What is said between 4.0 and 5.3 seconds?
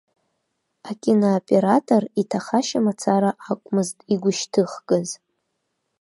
игәышьҭыхгаз.